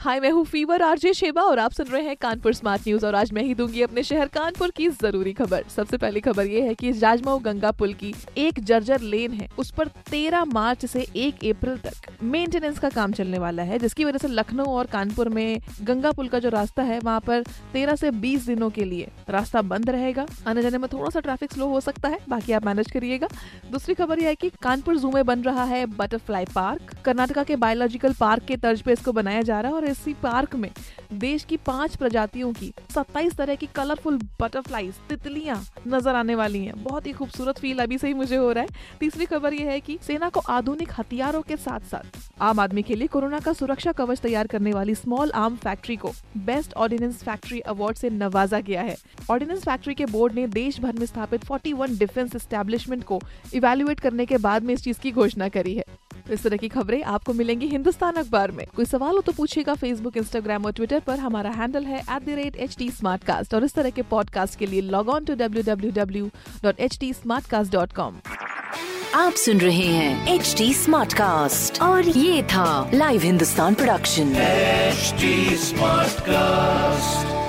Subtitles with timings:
[0.00, 3.14] हाय, मैं हूँ fever, RJ Sheba और आप सुन रहे हैं कानपुर स्मार्ट न्यूज़ और
[3.14, 6.74] आज मैं ही दूँगी अपने शहर कानपुर की ज़रूरी खबर। सबसे पहली खबर ये है
[6.74, 11.44] कि राजमऊ गंगा पुल की एक जर्जर लेन है। उस पर 13 मार्च से 1
[11.46, 15.60] अप्रैल तक मेंटेनेंस का काम चलने वाला है, जिसकी वजह से लखनऊ और कानपुर में
[15.82, 19.62] गंगा पुल का जो रास्ता है, वहाँ पर 13 से 20 दिनों के लिए रास्ता
[19.64, 22.90] बंद रहेगा। आने जाने में थोड़ा सा ट्रैफ़िक स्लो हो सकता है, बाकी आप मैनेज
[22.90, 23.28] करिएगा।
[23.70, 27.56] दूसरी खबर यह है की कानपुर जू में बन रहा है बटरफ्लाई पार्क कर्नाटका के
[27.58, 30.70] बायोलॉजिकल पार्क के तर्ज पे इसको बनाया जा रहा है और इसी पार्क में,
[31.12, 36.82] देश की पाँच प्रजातियों की 27 तरह की कलरफुल बटरफ्लाईज तितलियाँ नज़र आने वाली हैं।
[36.84, 39.80] बहुत ही खूबसूरत फील अभी से ही मुझे हो रहा है। तीसरी खबर यह है
[39.80, 43.92] कि सेना को आधुनिक हथियारों के साथ साथ आम आदमी के लिए कोरोना का सुरक्षा
[43.92, 46.12] कवच तैयार करने वाली स्मॉल आर्म फैक्ट्री को
[46.44, 48.96] बेस्ट ऑर्डिनेंस फैक्ट्री अवार्ड से नवाजा गया है।
[49.30, 53.20] ऑर्डिनेंस फैक्ट्री के बोर्ड ने देश भर में स्थापित 41 डिफेंस एस्टेब्लिशमेंट को
[53.54, 55.84] इवेल्युएट करने के बाद में इस चीज़ की घोषणा करी है।
[56.30, 60.16] इस तरह की खबरें आपको मिलेंगी हिंदुस्तान अखबार में। कोई सवाल हो तो पूछेगा फेसबुक
[60.16, 62.90] इंस्टाग्राम और ट्विटर पर। हमारा हैंडल है at the rate H T
[63.54, 66.30] और इस तरह के पॉडकास्ट के लिए log on to W W W
[66.62, 67.12] dot H T
[67.70, 68.20] dot com
[69.14, 74.34] आप सुन रहे हैं एच डी स्मार्ट कास्ट और ये था live Hindustan production
[74.98, 75.28] HD
[75.62, 77.47] Smartcast.